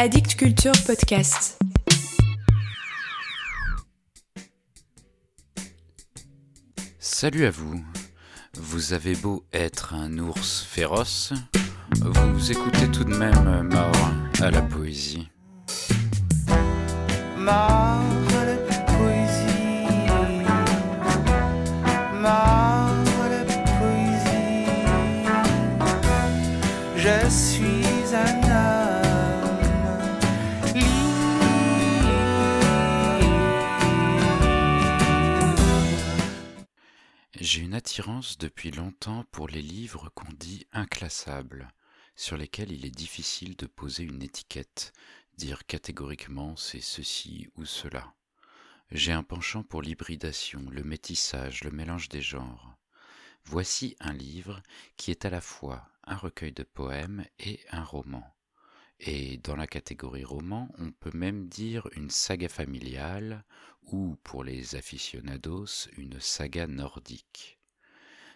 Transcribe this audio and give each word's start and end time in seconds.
Addict 0.00 0.36
Culture 0.36 0.70
Podcast. 0.86 1.58
Salut 7.00 7.46
à 7.46 7.50
vous. 7.50 7.84
Vous 8.56 8.92
avez 8.92 9.16
beau 9.16 9.44
être 9.52 9.94
un 9.94 10.18
ours 10.18 10.62
féroce, 10.62 11.32
vous 12.00 12.52
écoutez 12.52 12.88
tout 12.92 13.02
de 13.02 13.12
même 13.12 13.68
mort 13.72 14.10
à 14.40 14.52
la 14.52 14.62
poésie. 14.62 15.28
Mort 17.36 18.17
J'ai 37.50 37.62
une 37.62 37.72
attirance 37.72 38.36
depuis 38.36 38.70
longtemps 38.70 39.24
pour 39.30 39.48
les 39.48 39.62
livres 39.62 40.10
qu'on 40.14 40.30
dit 40.34 40.66
inclassables, 40.70 41.72
sur 42.14 42.36
lesquels 42.36 42.70
il 42.70 42.84
est 42.84 42.90
difficile 42.90 43.56
de 43.56 43.64
poser 43.64 44.02
une 44.02 44.22
étiquette, 44.22 44.92
dire 45.38 45.64
catégoriquement 45.64 46.56
c'est 46.56 46.82
ceci 46.82 47.48
ou 47.56 47.64
cela. 47.64 48.12
J'ai 48.90 49.12
un 49.12 49.22
penchant 49.22 49.62
pour 49.62 49.80
l'hybridation, 49.80 50.60
le 50.68 50.84
métissage, 50.84 51.64
le 51.64 51.70
mélange 51.70 52.10
des 52.10 52.20
genres. 52.20 52.76
Voici 53.46 53.96
un 53.98 54.12
livre 54.12 54.62
qui 54.98 55.10
est 55.10 55.24
à 55.24 55.30
la 55.30 55.40
fois 55.40 55.88
un 56.04 56.16
recueil 56.16 56.52
de 56.52 56.64
poèmes 56.64 57.24
et 57.38 57.60
un 57.70 57.82
roman. 57.82 58.30
Et 59.00 59.38
dans 59.38 59.54
la 59.54 59.66
catégorie 59.66 60.24
roman, 60.24 60.68
on 60.78 60.90
peut 60.90 61.16
même 61.16 61.48
dire 61.48 61.88
une 61.94 62.10
saga 62.10 62.48
familiale 62.48 63.44
ou, 63.82 64.16
pour 64.24 64.42
les 64.42 64.74
aficionados, 64.74 65.88
une 65.96 66.20
saga 66.20 66.66
nordique. 66.66 67.58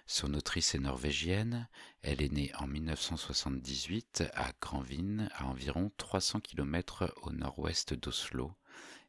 Son 0.07 0.35
autrice 0.35 0.75
est 0.75 0.81
norvégienne, 0.81 1.69
elle 2.03 2.23
est 2.23 2.33
née 2.33 2.53
en 2.59 2.67
1978 2.67 4.25
à 4.35 4.53
Granvin, 4.61 5.29
à 5.35 5.47
environ 5.47 5.91
300 5.97 6.41
km 6.41 7.13
au 7.23 7.33
nord-ouest 7.33 7.95
d'Oslo, 7.95 8.53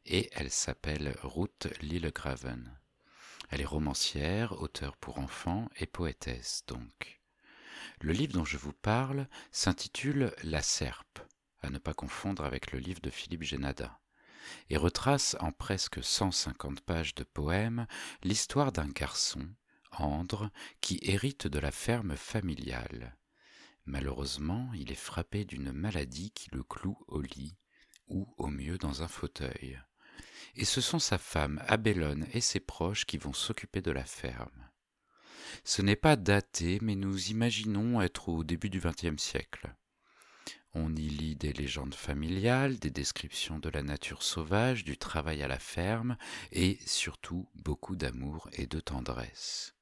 et 0.06 0.30
elle 0.32 0.50
s'appelle 0.50 1.14
Ruth 1.22 1.68
Lillegraven. 1.82 2.78
Elle 3.50 3.60
est 3.60 3.66
romancière, 3.66 4.60
auteure 4.60 4.96
pour 4.96 5.18
enfants 5.18 5.68
et 5.76 5.86
poétesse 5.86 6.64
donc. 6.66 7.20
Le 8.00 8.12
livre 8.12 8.32
dont 8.32 8.44
je 8.44 8.56
vous 8.56 8.72
parle 8.72 9.28
s'intitule 9.52 10.32
La 10.42 10.62
Serpe, 10.62 11.20
à 11.64 11.70
ne 11.70 11.78
pas 11.78 11.94
confondre 11.94 12.44
avec 12.44 12.72
le 12.72 12.78
livre 12.78 13.00
de 13.00 13.10
Philippe 13.10 13.42
Génada, 13.42 14.00
et 14.70 14.76
retrace 14.76 15.36
en 15.40 15.52
presque 15.52 16.02
150 16.02 16.80
pages 16.82 17.14
de 17.14 17.24
poèmes 17.24 17.86
l'histoire 18.22 18.72
d'un 18.72 18.88
garçon, 18.88 19.48
Andre, 19.92 20.50
qui 20.80 20.98
hérite 21.02 21.46
de 21.46 21.58
la 21.58 21.70
ferme 21.70 22.16
familiale. 22.16 23.16
Malheureusement, 23.86 24.70
il 24.74 24.90
est 24.90 24.96
frappé 24.96 25.44
d'une 25.44 25.72
maladie 25.72 26.30
qui 26.30 26.48
le 26.52 26.62
cloue 26.62 26.98
au 27.06 27.20
lit, 27.20 27.56
ou 28.08 28.32
au 28.38 28.48
mieux 28.48 28.78
dans 28.78 29.02
un 29.02 29.08
fauteuil. 29.08 29.80
Et 30.56 30.64
ce 30.64 30.80
sont 30.80 30.98
sa 30.98 31.18
femme, 31.18 31.62
Abélone, 31.66 32.26
et 32.32 32.40
ses 32.40 32.60
proches 32.60 33.04
qui 33.04 33.18
vont 33.18 33.32
s'occuper 33.32 33.82
de 33.82 33.90
la 33.90 34.04
ferme. 34.04 34.70
Ce 35.64 35.82
n'est 35.82 35.96
pas 35.96 36.16
daté, 36.16 36.78
mais 36.82 36.94
nous 36.94 37.30
imaginons 37.30 38.00
être 38.00 38.28
au 38.28 38.44
début 38.44 38.70
du 38.70 38.80
XXe 38.80 39.22
siècle. 39.22 39.74
On 40.76 40.94
y 40.96 41.08
lit 41.08 41.36
des 41.36 41.52
légendes 41.52 41.94
familiales, 41.94 42.80
des 42.80 42.90
descriptions 42.90 43.60
de 43.60 43.68
la 43.68 43.82
nature 43.82 44.24
sauvage, 44.24 44.82
du 44.82 44.98
travail 44.98 45.40
à 45.42 45.48
la 45.48 45.60
ferme, 45.60 46.16
et 46.50 46.80
surtout 46.84 47.48
beaucoup 47.54 47.94
d'amour 47.94 48.48
et 48.52 48.66
de 48.66 48.80
tendresse. 48.80 49.76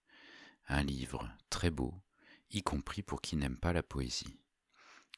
Un 0.68 0.82
livre 0.82 1.30
très 1.48 1.70
beau, 1.70 1.94
y 2.50 2.62
compris 2.62 3.02
pour 3.02 3.22
qui 3.22 3.36
n'aime 3.36 3.56
pas 3.56 3.72
la 3.72 3.82
poésie. 3.82 4.38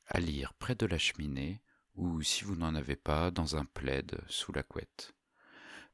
À 0.06 0.20
lire 0.20 0.54
près 0.54 0.76
de 0.76 0.86
la 0.86 0.98
cheminée, 0.98 1.60
ou 1.96 2.22
si 2.22 2.44
vous 2.44 2.54
n'en 2.54 2.76
avez 2.76 2.96
pas, 2.96 3.32
dans 3.32 3.56
un 3.56 3.64
plaid 3.64 4.20
sous 4.28 4.52
la 4.52 4.62
couette. 4.62 5.12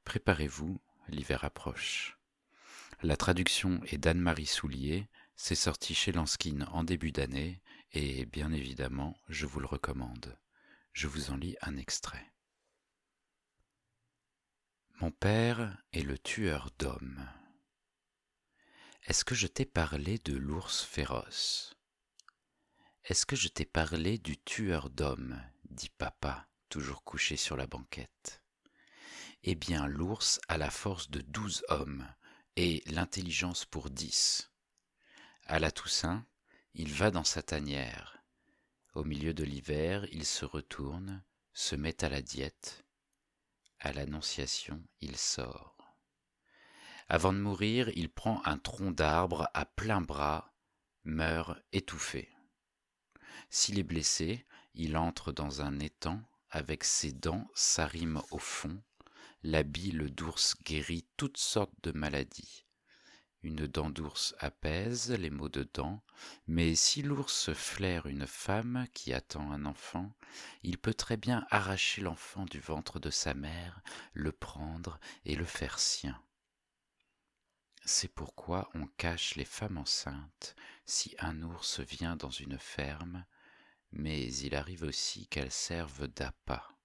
Préparez-vous, 0.05 0.79
l'hiver 1.09 1.43
approche. 1.45 2.19
La 3.03 3.17
traduction 3.17 3.81
est 3.87 3.99
d'Anne-Marie 3.99 4.47
Soulier, 4.47 5.09
c'est 5.37 5.55
sorti 5.55 5.95
chez 5.95 6.13
Lanskin 6.13 6.67
en 6.73 6.85
début 6.85 7.13
d'année, 7.13 7.63
et 7.93 8.27
bien 8.27 8.53
évidemment, 8.53 9.17
je 9.28 9.47
vous 9.47 9.61
le 9.61 9.67
recommande. 9.67 10.39
Je 10.93 11.06
vous 11.06 11.31
en 11.31 11.37
lis 11.37 11.56
un 11.62 11.77
extrait. 11.77 12.33
Mon 15.01 15.11
père 15.11 15.83
est 15.93 16.03
le 16.03 16.19
tueur 16.19 16.71
d'hommes. 16.78 17.27
Est-ce 19.06 19.25
que 19.25 19.34
je 19.34 19.47
t'ai 19.47 19.65
parlé 19.65 20.19
de 20.19 20.37
l'ours 20.37 20.83
féroce? 20.83 21.75
Est-ce 23.05 23.25
que 23.25 23.37
je 23.37 23.49
t'ai 23.49 23.65
parlé 23.65 24.19
du 24.19 24.37
tueur 24.37 24.91
d'hommes? 24.91 25.43
dit 25.65 25.89
papa, 25.89 26.49
toujours 26.69 27.03
couché 27.03 27.37
sur 27.37 27.57
la 27.57 27.67
banquette. 27.67 28.43
Eh 29.43 29.55
bien, 29.55 29.87
l'ours 29.87 30.39
a 30.49 30.59
la 30.59 30.71
force 30.71 31.11
de 31.11 31.22
douze 31.22 31.65
hommes 31.69 32.07
et 32.57 32.83
l'intelligence 32.87 33.65
pour 33.65 33.89
dix. 33.89 34.51
À 35.47 35.59
la 35.59 35.71
Toussaint, 35.71 36.27
il 36.75 36.93
va 36.93 37.11
dans 37.11 37.25
sa 37.25 37.43
tanière. 37.43 38.23
Au 38.95 39.05
milieu 39.05 39.35
de 39.35 39.45
l'hiver, 39.45 40.07
il 40.13 40.25
se 40.25 40.45
retourne, 40.45 41.23
se 41.53 41.77
met 41.77 42.05
à 42.05 42.09
la 42.09 42.23
diète. 42.23 42.85
À 43.79 43.93
l'Annonciation, 43.93 44.83
il 45.01 45.17
sort. 45.17 45.77
Avant 47.09 47.33
de 47.33 47.39
mourir, 47.39 47.89
il 47.97 48.09
prend 48.09 48.41
un 48.45 48.59
tronc 48.59 48.93
d'arbre 48.93 49.49
à 49.55 49.65
plein 49.65 50.01
bras, 50.01 50.55
meurt 51.05 51.59
étouffé. 51.73 52.29
S'il 53.49 53.79
est 53.79 53.85
blessé, 53.85 54.47
il 54.75 54.97
entre 54.97 55.33
dans 55.33 55.63
un 55.63 55.81
étang, 55.81 56.23
avec 56.51 56.85
ses 56.85 57.13
dents 57.13 57.49
s'arrime 57.55 58.23
au 58.31 58.39
fond, 58.39 58.81
la 59.43 59.63
bile 59.63 60.15
d'ours 60.15 60.57
guérit 60.63 61.07
toutes 61.17 61.39
sortes 61.39 61.75
de 61.83 61.93
maladies. 61.93 62.65
Une 63.43 63.67
dent 63.67 63.89
d'ours 63.89 64.34
apaise 64.39 65.11
les 65.12 65.31
maux 65.31 65.49
de 65.49 65.67
dents, 65.73 66.03
mais 66.47 66.75
si 66.75 67.03
l'ours 67.03 67.55
flaire 67.55 68.05
une 68.06 68.27
femme 68.27 68.87
qui 68.93 69.15
attend 69.15 69.51
un 69.51 69.65
enfant, 69.65 70.12
il 70.62 70.77
peut 70.77 70.93
très 70.93 71.17
bien 71.17 71.47
arracher 71.51 72.03
l'enfant 72.03 72.45
du 72.45 72.61
ventre 72.61 73.01
de 73.01 73.09
sa 73.09 73.33
mère, 73.33 73.81
le 74.12 74.31
prendre 74.31 75.01
et 75.25 75.37
le 75.37 75.47
faire 75.47 75.78
sien. 75.78 76.23
C'est 77.87 78.12
pourquoi 78.12 78.69
on 78.75 78.87
cache 78.87 79.37
les 79.37 79.47
femmes 79.47 79.78
enceintes 79.78 80.55
si 80.84 81.15
un 81.19 81.41
ours 81.41 81.81
vient 81.81 82.17
dans 82.17 82.31
une 82.31 82.59
ferme, 82.59 83.25
mais 83.91 84.31
il 84.34 84.55
arrive 84.55 84.83
aussi 84.83 85.27
qu'elles 85.28 85.51
servent 85.51 86.09
d'appât. 86.09 86.77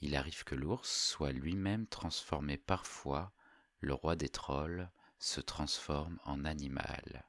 Il 0.00 0.14
arrive 0.14 0.44
que 0.44 0.54
l'ours 0.54 0.88
soit 0.88 1.32
lui-même 1.32 1.88
transformé 1.88 2.58
parfois, 2.58 3.32
le 3.80 3.92
roi 3.92 4.14
des 4.14 4.28
trolls 4.28 4.88
se 5.18 5.40
transforme 5.40 6.18
en 6.24 6.44
animal. 6.44 7.24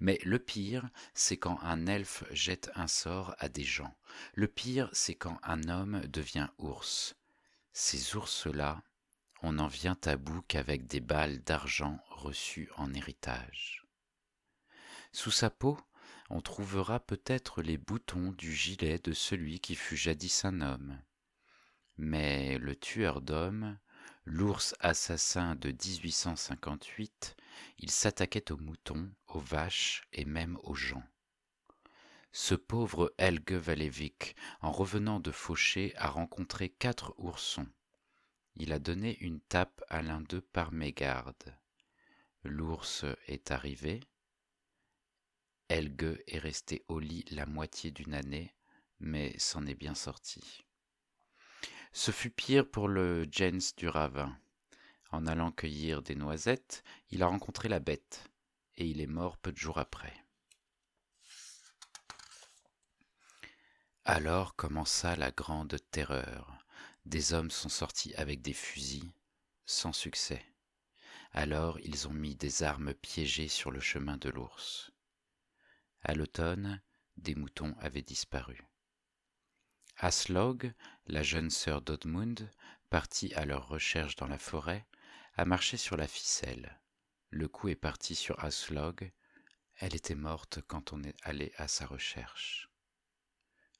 Mais 0.00 0.18
le 0.24 0.38
pire, 0.38 0.88
c'est 1.14 1.36
quand 1.36 1.58
un 1.62 1.86
elfe 1.86 2.24
jette 2.32 2.70
un 2.74 2.88
sort 2.88 3.34
à 3.38 3.48
des 3.48 3.64
gens. 3.64 3.96
Le 4.34 4.48
pire, 4.48 4.88
c'est 4.92 5.14
quand 5.14 5.38
un 5.42 5.68
homme 5.68 6.00
devient 6.06 6.48
ours. 6.58 7.14
Ces 7.72 8.16
ours-là, 8.16 8.82
on 9.42 9.52
n'en 9.52 9.68
vient 9.68 9.98
à 10.04 10.16
bout 10.16 10.42
qu'avec 10.42 10.86
des 10.86 11.00
balles 11.00 11.40
d'argent 11.44 12.00
reçues 12.10 12.70
en 12.76 12.92
héritage. 12.92 13.86
Sous 15.12 15.30
sa 15.30 15.50
peau, 15.50 15.78
on 16.30 16.40
trouvera 16.40 17.00
peut-être 17.00 17.62
les 17.62 17.78
boutons 17.78 18.32
du 18.32 18.54
gilet 18.54 18.98
de 18.98 19.12
celui 19.12 19.60
qui 19.60 19.76
fut 19.76 19.96
jadis 19.96 20.44
un 20.44 20.60
homme. 20.60 21.00
Mais 21.96 22.58
le 22.58 22.76
tueur 22.76 23.22
d'hommes, 23.22 23.78
l'ours 24.30 24.74
assassin 24.80 25.54
de 25.54 25.70
1858, 25.70 27.34
il 27.78 27.90
s'attaquait 27.90 28.52
aux 28.52 28.58
moutons, 28.58 29.10
aux 29.26 29.40
vaches 29.40 30.06
et 30.12 30.26
même 30.26 30.58
aux 30.64 30.74
gens. 30.74 31.02
Ce 32.30 32.54
pauvre 32.54 33.14
Helge 33.16 33.52
Valevik, 33.52 34.36
en 34.60 34.70
revenant 34.70 35.18
de 35.18 35.30
faucher, 35.30 35.94
a 35.96 36.10
rencontré 36.10 36.68
quatre 36.68 37.14
oursons. 37.16 37.68
Il 38.56 38.74
a 38.74 38.78
donné 38.78 39.18
une 39.20 39.40
tape 39.40 39.82
à 39.88 40.02
l'un 40.02 40.20
d'eux 40.20 40.42
par 40.42 40.72
mégarde. 40.72 41.56
L'ours 42.44 43.06
est 43.28 43.50
arrivé. 43.50 44.00
Helge 45.70 46.18
est 46.26 46.38
resté 46.38 46.84
au 46.88 46.98
lit 46.98 47.24
la 47.30 47.46
moitié 47.46 47.92
d'une 47.92 48.12
année, 48.12 48.54
mais 49.00 49.38
s'en 49.38 49.64
est 49.64 49.74
bien 49.74 49.94
sorti. 49.94 50.67
Ce 51.92 52.10
fut 52.10 52.30
pire 52.30 52.68
pour 52.68 52.88
le 52.88 53.26
Jens 53.30 53.74
du 53.76 53.88
ravin. 53.88 54.38
En 55.10 55.26
allant 55.26 55.50
cueillir 55.50 56.02
des 56.02 56.14
noisettes, 56.14 56.84
il 57.10 57.22
a 57.22 57.26
rencontré 57.26 57.68
la 57.68 57.80
bête, 57.80 58.30
et 58.76 58.86
il 58.86 59.00
est 59.00 59.06
mort 59.06 59.38
peu 59.38 59.52
de 59.52 59.56
jours 59.56 59.78
après. 59.78 60.12
Alors 64.04 64.54
commença 64.54 65.16
la 65.16 65.30
grande 65.30 65.76
terreur. 65.90 66.58
Des 67.04 67.32
hommes 67.32 67.50
sont 67.50 67.68
sortis 67.68 68.14
avec 68.14 68.42
des 68.42 68.52
fusils, 68.52 69.12
sans 69.64 69.92
succès. 69.92 70.44
Alors 71.32 71.78
ils 71.80 72.06
ont 72.08 72.12
mis 72.12 72.34
des 72.34 72.62
armes 72.62 72.94
piégées 72.94 73.48
sur 73.48 73.70
le 73.70 73.80
chemin 73.80 74.16
de 74.16 74.28
l'ours. 74.28 74.92
À 76.02 76.14
l'automne, 76.14 76.80
des 77.16 77.34
moutons 77.34 77.74
avaient 77.80 78.02
disparu. 78.02 78.67
Aslog, 80.00 80.72
la 81.08 81.24
jeune 81.24 81.50
sœur 81.50 81.82
d'Odmund, 81.82 82.48
partie 82.88 83.34
à 83.34 83.44
leur 83.44 83.66
recherche 83.66 84.14
dans 84.14 84.28
la 84.28 84.38
forêt, 84.38 84.86
a 85.34 85.44
marché 85.44 85.76
sur 85.76 85.96
la 85.96 86.06
ficelle. 86.06 86.80
Le 87.30 87.48
coup 87.48 87.68
est 87.68 87.74
parti 87.74 88.14
sur 88.14 88.38
Aslog. 88.44 89.10
Elle 89.74 89.96
était 89.96 90.14
morte 90.14 90.60
quand 90.68 90.92
on 90.92 91.02
est 91.02 91.16
allé 91.22 91.52
à 91.56 91.66
sa 91.66 91.84
recherche. 91.84 92.70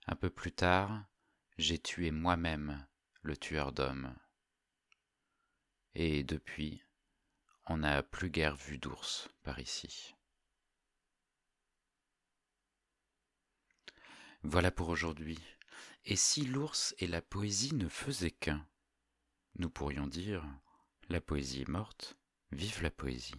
Un 0.08 0.16
peu 0.16 0.28
plus 0.28 0.50
tard, 0.50 1.04
j'ai 1.56 1.78
tué 1.78 2.10
moi-même 2.10 2.84
le 3.22 3.36
tueur 3.36 3.70
d'hommes. 3.70 4.12
Et 5.94 6.24
depuis, 6.24 6.82
on 7.66 7.76
n'a 7.76 8.02
plus 8.02 8.30
guère 8.30 8.56
vu 8.56 8.78
d'ours 8.78 9.28
par 9.44 9.60
ici. 9.60 10.16
Voilà 14.42 14.72
pour 14.72 14.88
aujourd'hui. 14.88 15.38
Et 16.10 16.16
si 16.16 16.46
l'ours 16.46 16.94
et 17.00 17.06
la 17.06 17.20
poésie 17.20 17.74
ne 17.74 17.86
faisaient 17.86 18.30
qu'un? 18.30 18.64
Nous 19.58 19.68
pourrions 19.68 20.06
dire, 20.06 20.42
la 21.10 21.20
poésie 21.20 21.60
est 21.60 21.68
morte, 21.68 22.16
vive 22.50 22.82
la 22.82 22.90
poésie. 22.90 23.34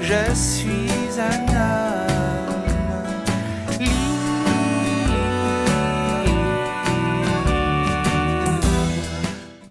Je 0.00 0.34
suis 0.34 1.20